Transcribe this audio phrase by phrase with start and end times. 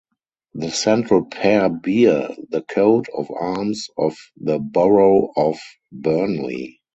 [0.55, 5.59] The central pair bear the coat of arms of the Borough of
[5.91, 6.81] Burnley.